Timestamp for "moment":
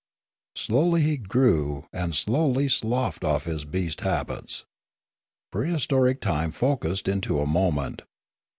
7.45-8.01